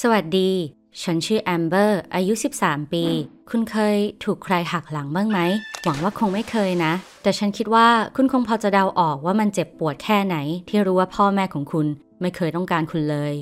[0.00, 0.50] สวัสดี
[1.02, 3.04] ฉันชื่อแอมเบอร์ อายุ 13 ปี
[3.50, 5.38] คุณเคยถูกใครหักหลังบ้างไหม
[5.84, 10.36] หวังว่าคงไม่เคยนะ แต่ฉันคิดว่าคุณคงพอจะเดาออกว่ามันเจ็บปวดแค่ไหน
[10.68, 11.86] ที่รู้ว่าพ่อแม่ของคุณ
[12.20, 13.34] ไม่เคยต้องการคุณเลย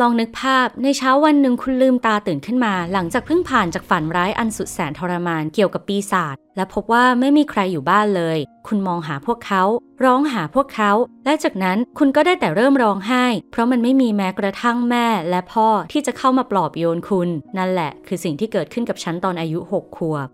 [0.00, 9.62] ลองนึกภาพในเช้าวันหนึ่งคุณลืมตาตื่นขึ้นมา หลังจากเพิ่งผ่านจากฝันร้ายอันสุดแสนทรมานเกี่ยวกับปีศาจและพบว่าไม่มีใครอยู่บ้านเลย คุณมองหาพวกเขา
[10.04, 10.92] ร้องหาพวกเขา
[11.24, 20.28] และจากนั้นคุณก็ได้แต่เริ่มร้องไห้ เพราะมันไม่มีแม้กระทั่งแม่และพ่อที่จะเข้ามาปลอบโยนคุณ นั่นแหละ คือสิ่งที่เกิดขึ้นกับฉันตอนอายุ 6 ขวบ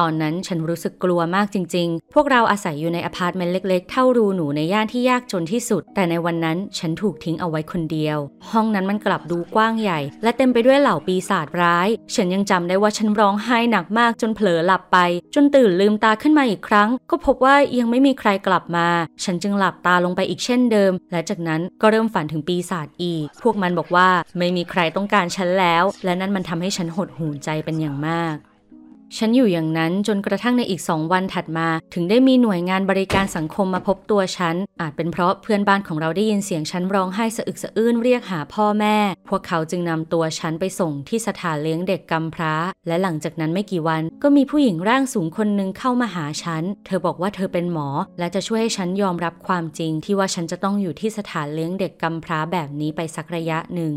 [0.00, 8.18] ตอนนั้นฉันรู้สึกกลัวมากจริง ๆ พวกเราอาศัยอยู่ในอพาร์ตเมนต์เล็ก ๆ เท่ารูหนูในย่านที่ยากจนที่สุด แต่ในวันนั้นฉันถูกทิ้งเอาไว้คนเดียว
[8.50, 14.98] ห้องนั้นมันกลับดูกว้างใหญ่ และเต็มไปด้วยเหล่าปีศาจร้าย ฉันยังจำได้ว่าฉันร้องไห้หนักมากจนเผลอหลับไป
[15.34, 18.88] จนตื่นลืมตาขึ้นมาอีกครั้ง ก็พบว่ายังไม่มีใครกลับมา
[19.24, 28.36] ฉันจึงหลับตาลงไปอีกเช่นเดิม และจากนั้นก็เริ่มฝันถึงปีศาจอีก พวกมันบอกว่าไม่มีใครต้องการฉันแล้ว และนั่นมันทำให้ฉันหดหู่ใจเป็นอย่างมาก
[29.16, 38.96] ฉันอยู่อย่างนั้นจนกระทั่งในอีกสองวันถัดมา ถึงได้มีหน่วยงานบริการสังคมมาพบตัวฉัน อาจเป็นเพราะเพื่อนบ้านของเราได้ยินเสียงฉันร้องไห้สะอึกสะอื้นเรียกหาพ่อแม่
[39.28, 42.54] พวกเขาจึงนำตัวฉันไปส่งที่สถานเลี้ยงเด็กกำพร้า
[42.86, 53.94] และหลังจากนั้นไม่กี่วันก็มีผู้หญิงร่างสูงคนหนึ่งเข้ามาหาฉัน เธอบอกว่าเธอเป็นหมอ และจะช่วยให้ฉันยอมรับความจริงที่ว่าฉันจะต้องอยู่ที่สถานเลี้ยงเด็กกำพร้าแบบนี้ไปสักระยะหนึ่ง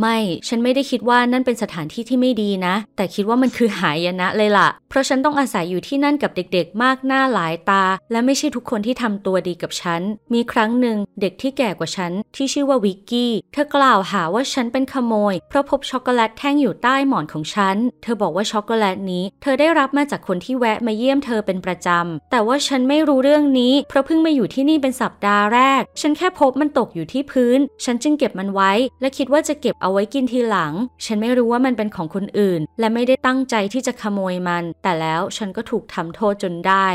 [0.00, 0.16] ไม่
[0.48, 10.00] ฉันไม่ได้คิดว่านั่นเป็นสถานที่ที่ไม่ดีนะ แต่คิดว่ามันคือหายนะเลยล่ะ เพราะฉันต้องอาศัยอยู่ที่นั่นกับเด็กๆ มากหน้าหลายตา และไม่ใช่ทุกคนที่ทำตัวดีกับฉัน
[10.34, 30.72] มีครั้งหนึ่งเด็กที่แก่กว่าฉันที่ชื่อว่าวิกกี้เธอกล่าวหาว่าฉันเป็นขโมย เพราะพบช็อกโกแลตแท่งอยู่ใต้หมอนของฉัน เธอบอกว่าช็อกโกแลตนี้ เธอได้รับมาจากคนที่แวะมาเยี่ยมเธอเป็นประจำ แต่ว่าฉันไม่รู้เรื่องนี้ เพราะเพิ่งมาอยู่ที่นี่เป็นสัปดาห์แรก ฉันแค่พบมันตกอยู่ที่พื้น ฉันจึงเก็บมันไว้ และคิดว่าจะเก็บเอาไว้กินทีหลัง
[31.04, 36.88] ฉันไม่รู้ว่ามันเป็นของคนอื่น และไม่ได้ตั้งใจที่จะขโมยมัน แต่แล้วฉันก็ถูกทำโทษจนได้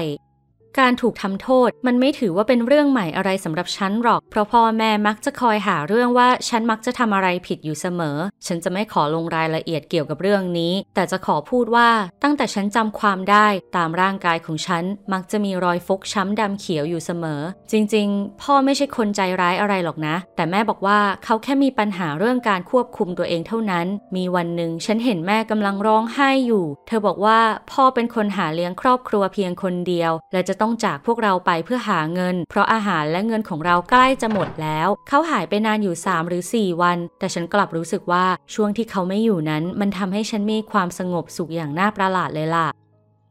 [0.80, 11.90] การถูกทำโทษมันไม่ถือว่าเป็นเรื่องใหม่อะไรสำหรับฉันหรอก เพราะพ่อแม่มักจะคอยหาเรื่องว่าฉันมักจะทำอะไรผิดอยู่เสมอ ฉันจะไม่ขอลงรายละเอียดเกี่ยวกับเรื่องนี้ แต่จะขอพูดว่า
[12.24, 13.48] ตั้งแต่ฉันจำความได้
[13.78, 14.84] ตามร่างกายของฉัน
[15.14, 17.42] มักจะมีรอยฟกช้ำดำเขียวอยู่เสมอ
[17.72, 27.40] จริงๆ พ่อไม่ใช่คนใจร้ายอะไรหรอกนะ แต่แม่บอกว่าเขาแค่มีปัญหาเรื่องการควบคุมตัวเองเท่านั้น มีวันหนึ่งฉันเห็นแม่กำลังร้องไห้อยู่ เธอบอกว่า
[27.72, 42.68] พ่อเป็นคนหาเลี้ยงครอบครัวเพียงคนเดียว และจะต้อง้องจากพวกเราไปเพื่อหาเงิน เพราะอาหารและเงินของเราใกล้จะหมดแล้ว เขาหายไปนานอยู่ 3 หรือ 4 วัน แต่ฉันกลับรู้สึกว่าช่วงที่เขาไม่อยู่นั้น มันทำให้ฉันมีความสงบสุขอย่างน่าประหลาดเลยล่ะ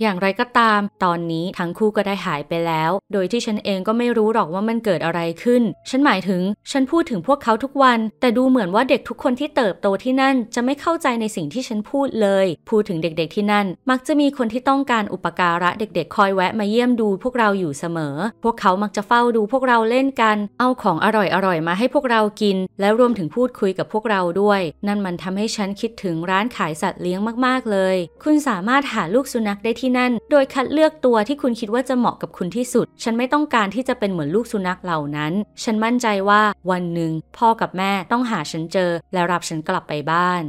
[0.03, 32.87] อย่างไรก็ตาม ตอนนี้ทั้งคู่ก็ได้หายไปแล้ว โดยที่ฉันเองก็ไม่รู้หรอกว่ามันเกิดอะไรขึ้น ฉันหมายถึง ฉันพูดถึงพวกเขาทุกวัน แต่ดูเหมือนว่าเด็กทุกคนที่เติบโตที่นั่นจะไม่เข้าใจในสิ่งที่ฉันพูดเลย พูดถึงเด็กๆที่นั่น มักจะมีคนที่ต้องการอุปการะเด็กๆ คอยแวะมาเยี่ยมดูพวกเราอยู่เสมอ พวกเขามักจะเฝ้าดูพวกเราเล่นกัน เอาของอร่อยๆมาให้พวกเรากิน และรวมถึงพูดคุยกับพวกเราด้วย นั่นมันทำให้ฉันคิดถึงร้านขายสัตว์เลี้ยงมากๆเลย คุณสามารถหาลูกสุนัขได้ที่นั่น โดยคัดเลือกตัวที่คุณคิดว่าจะเหมาะกับคุณที่สุด
[33.03, 40.43] ฉันไม่ต้องการที่จะเป็นเหมือนลูกสุนัขเหล่านั้น ฉันมั่นใจว่าวันหนึ่งพ่อกับแม่ต้องหาฉันเจอ และรับฉันกลับไปบ้าน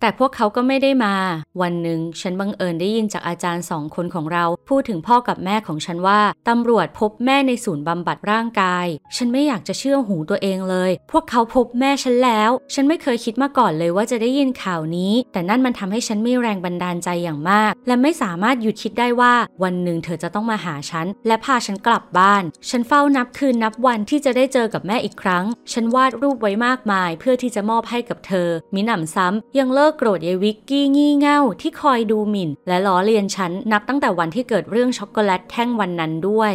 [0.00, 1.14] แต่พวกเขาก็ไม่ได้มา
[1.62, 8.86] วันหนึ่งฉันบังเอิญได้ยินจากอาจารย์สองคนของเรา พูดถึงพ่อกับแม่ของฉันว่า ตำรวจพบแม่ในศูนย์บำบัดร่างกาย
[9.16, 36.54] ฉันไม่อยากจะเชื่อหูตัวเองเลย พวกเขาพบแม่ฉันแล้ว ฉันไม่เคยคิดมาก่อนเลยว่าจะได้ยินข่าวนี้ แต่นั่นมันทำให้ฉันมีแรงบันดาลใจอย่างมาก และไม่สามารถหยุดคิดได้ว่า วันหนึ่งเธอจะต้องมาหาฉัน และพาฉันกลับบ้าน ฉันเฝ้านับคืนนับวันที่จะได้เจอกับแม่อีกครั้ง ฉันวาดรูปไว้มากมาย เพื่อที่จะมอบให้กับเธอ มิหนำซ้ำยังเลิกโกรธยายวิกกี้งี่เง่าที่คอยดูหมิ่น และล้อเลียนฉันนับตั้งแต่วันที่เกิดเรื่องช็อกโกแลตแท่งวันนั้นด้วย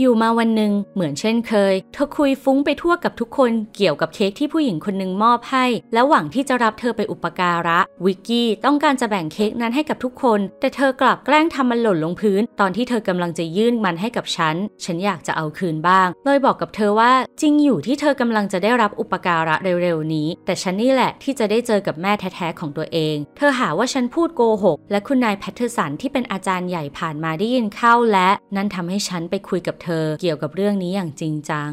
[0.00, 31.72] อยู่มาวันหนึ่งเหมือนเช่นเคย เธอคุยฟุ้งไปทั่วกับทุกคนเกี่ยวกับเค้กที่ผู้หญิงคนหนึ่งมอบให้ และหวังที่จะรับเธอไปอุปการะ วิกกี้ต้องการจะแบ่งเค้กนั้นให้กับทุกคน แต่เธอกลับแกล้งทำมันหล่นลงพื้น ตอนที่เธอกำลังจะยื่นมันให้กับฉัน ฉันอยากจะเอาคืนบ้าง เลยบอกกับเธอว่าจริงอยู่ที่เธอกำลังจะได้รับอุปการะเร็วๆนี้ แต่ฉันนี่แหละที่จะได้เจอกับแม่แท้ๆของตัวเอง เธอหาว่าฉันพูดโกหก และคุณนายแพทเทอร์สันที่เป็นอาจารย์ใหญ่ผ่านมาได้ยินเข้าและ นั่นทำให้ฉันไปคุยกับเธอเกี่ยวกับเรื่องนี้อย่างจริงจัง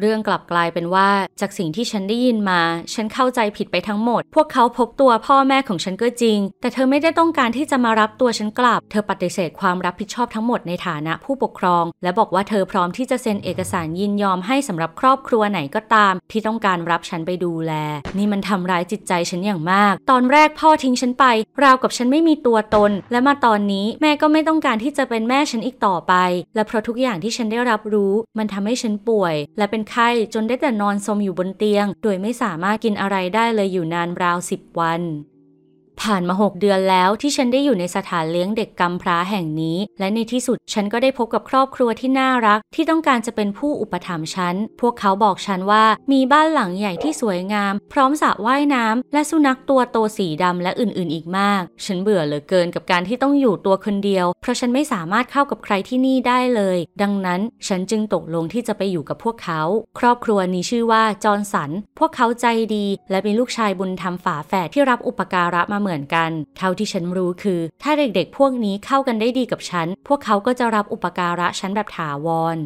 [0.00, 1.08] เรื่องกลับกลายเป็นว่า
[1.40, 2.60] จากสิ่งที่ฉันได้ยินมา
[2.94, 17.72] ฉันเข้าใจผิดไปทั้งหมด พวกเขาพบตัวพ่อแม่ของฉันก็จริง แต่เธอไม่ได้ต้องการที่จะมารับตัวฉันกลับ เธอปฏิเสธความรับผิดชอบทั้งหมดในฐานะผู้ปกครอง และบอกว่าเธอพร้อมที่จะเซ็นเอกสารยินยอมให้สำหรับครอบครัวไหนก็ตาม ที่ต้องการรับฉันไปดูแล
[18.18, 21.24] นี่มันทำร้ายจิตใจฉันอย่างมาก ตอนแรกพ่อทิ้งฉันไป
[21.62, 26.14] ราวกับฉันไม่มีตัวตน และมาตอนนี้แม่ก็ไม่ต้องการที่จะเป็นแม่ฉันอีกต่อไป
[26.54, 35.02] และเพราะทุกอย่างที่ฉันได้รับรู้ มันทำให้ฉันป่วย และเป็นไข้จนได้แต่นอนสมอยู่บนเตียง โดยไม่สามารถกินอะไรได้เลยอยู่นานราวสิบวัน
[36.02, 59.62] ผ่านมา 6 เดือนแล้วที่ฉันได้อยู่ในสถานเลี้ยงเด็กกำพร้าแห่งนี้ และในที่สุดฉันก็ได้พบกับครอบครัวที่น่ารัก ที่ต้องการจะเป็นผู้อุปถัมภ์ฉัน พวกเขาบอกฉันว่ามีบ้านหลังใหญ่ที่สวยงาม พร้อมสระว่ายน้ำและสุนัขตัวโตสีดำและอื่นๆ อีกมาก ฉันเบื่อเหลือเกินกับการที่ต้องอยู่ตัวคนเดียว เพราะฉันไม่สามารถเข้ากับใครที่นี่ได้เลย ดังนั้นฉันจึงตกลงที่จะไปอยู่กับพวกเขา
[59.98, 72.58] ครอบครัวนี้ชื่อว่าจอร์นสัน พวกเขาใจดี และมีลูกชายบุญธรรมฝาแฝดที่รับอุปการะมาเหมือนกัน เท่าที่ฉันรู้คือ ถ้าเด็กๆ พวกนี้เข้ากันได้ดีกับฉัน พวกเขาก็จะรับอุปการะฉันแบบถาวร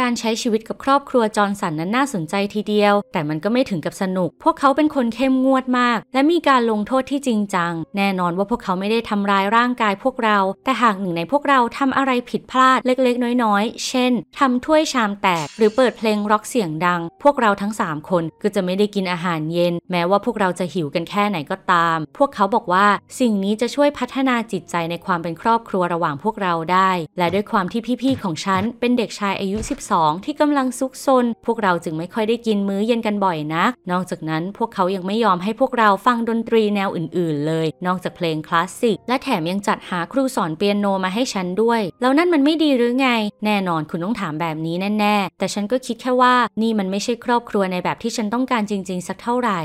[0.00, 22.86] การใช้ชีวิตกับครอบครัวจอร์นสันนั้นน่าสนใจทีเดียว แต่มันก็ไม่ถึงกับสนุก พวกเขาเป็นคนเข้มงวดมาก และมีการลงโทษที่จริงจัง แน่นอนว่าพวกเขาไม่ได้ทำร้ายร่างกายพวกเรา แต่หากหนึ่งในพวกเราทำอะไรผิดพลาดเล็กๆ น้อยๆ เช่นทำถ้วยชามแตก หรือเปิดเพลงร็อกเสียงดัง พวกเราทั้ง 3 คนก็จะไม่ได้กินอาหารเย็น แม้ว่าพวกเราจะหิวกันแค่ไหนก็ตาม พวกเขาบอกว่า
[23.20, 43.08] สิ่งนี้จะช่วยพัฒนาจิตใจในความเป็นครอบครัวระหว่างพวกเราได้ และด้วยความที่พี่ๆของฉันเป็นเด็กชายอายุ 1 12 ที่กำลังซุกซน พวกเราจึงไม่ค่อยได้กินมื้อเย็นกันบ่อยนักนอกจากนั้นพวกเขายังไม่ยอมให้พวกเราฟังดนตรีแนวอื่น ๆ เลย นอกจากเพลงคลาสสิก และแถมยังจัดหาครูสอนเปียโนมาให้ฉันด้วย แล้วนั่นมันไม่ดีหรือไง
[43.44, 49.60] แน่นอนคุณต้องถามแบบนี้แน่ ๆ แต่ฉันก็คิดแค่ว่านี่มันไม่ใช่ครอบครัวในแบบที่ฉันต้องการจริง ๆ สักเท่าไหร่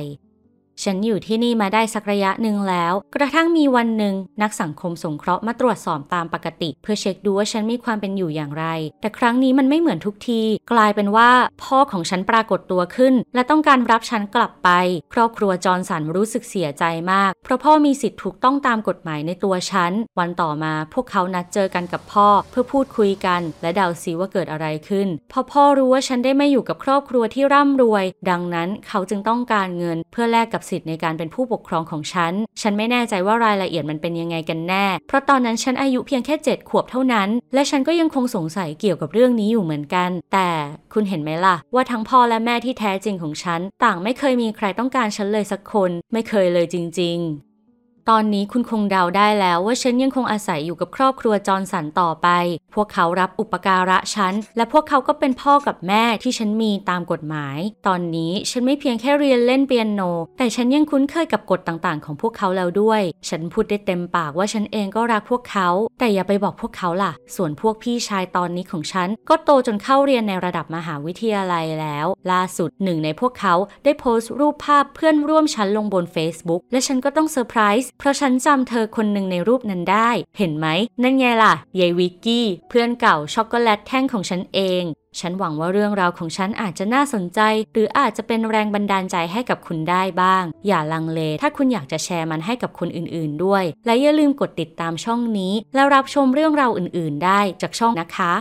[0.83, 8.65] ฉันอยู่ที่นี่มาได้สักระยะหนึ่งแล้ว กระทั่งมีวันหนึ่งนักสังคมสงเคราะห์มาตรวจสอบตามปกติ เพื่อเช็คดูว่าฉันมีความเป็นอยู่อย่างไร
[9.01, 10.41] แต่ครั้งนี้มันไม่เหมือนทุกที
[10.71, 11.31] กลายเป็นว่า
[11.63, 14.69] พ่อของฉันปรากฏตัวขึ้น และต้องการรับฉันกลับไป
[15.13, 40.49] ครอบครัวจอร์นสันรู้สึกเสียใจมาก เพราะพ่อมีสิทธิ์ถูกต้องตามกฎหมายในตัวฉัน วันต่อมาพวกเขานัดเจอกันกับพ่อ เพื่อพูดคุยกัน และเดาซิว่าเกิดอะไรขึ้น พอพ่อรู้ว่าฉันได้ไมาอยู่กับครอบครัวที่ร่ำรวย ดังนั้นเขาจึงต้องการเงินเพื่อแลกกับสิทธิ์ในการเป็นผู้ปกครองของฉัน ฉันไม่แน่ใจว่ารายละเอียดมันเป็นยังไงกันแน่ เพราะตอนนั้นฉันอายุเพียงแค่ 7 ขวบเท่านั้น และฉันก็ยังคงสงสัยเกี่ยวกับเรื่องนี้อยู่เหมือนกัน แต่
[40.93, 47.46] คุณเห็นไหมล่ะ ว่าทั้งพ่อและแม่ที่แท้จริงของฉัน ต่างไม่เคยมีใครต้องการฉันเลยสักคน ไม่เคยเลยจริง ๆ
[48.11, 52.27] ตอนนี้คุณคงเดาได้แล้วว่าฉันยังคงอาศัยอยู่กับครอบครัวจอร์นสันต่อไป
[52.75, 57.57] พวกเขารับอุปการะฉัน และพวกเขาก็เป็นพ่อกับแม่ที่ฉันมีตามกฎหมาย
[57.87, 60.01] ตอนนี้ฉันไม่เพียงแค่เรียนเล่นเปียโน
[60.37, 65.69] แต่ฉันยังคุ้นเคยกับกฎต่างๆ ของพวกเขาแล้วด้วย ฉันพูดได้เต็มปากว่าฉันเองก็รักพวกเขา
[65.99, 80.67] แต่อย่าไปบอกพวกเขาล่ะ ส่วนพวกพี่ชายตอนนี้ของฉัน ก็โตจนเข้าเรียนในระดับมหาวิทยาลัยแล้ว ล่าสุดหนึ่งในพวกเขาได้โพสต์รูปภาพเพื่อนร่วมชั้นลงบน Facebook และฉันก็ต้องเซอร์ไพรส์เพราะฉันจำเธอคนหนึ่งในรูปนั้นได้ เห็นไหม
[81.03, 84.83] นั่นไงล่ะยายวิกกี้ เพื่อนเก่าช็อกโกแลตแท่งของฉันเอง
[85.19, 87.39] ฉันหวังว่าเรื่องราวของฉันอาจจะน่าสนใจ
[87.73, 98.33] หรืออาจจะเป็นแรงบันดาลใจให้กับคุณได้บ้าง อย่าลังเล ถ้าคุณอยากจะแชร์มันให้กับคนอื่นๆด้วย และอย่าลืมกดติดตามช่องนี้ แล้วรับชมเรื่องราวอื่น ๆ ได้จากช่องนะคะ